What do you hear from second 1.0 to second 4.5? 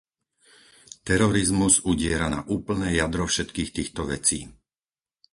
Terorizmus udiera na úplné jadro všetkých týchto vecí.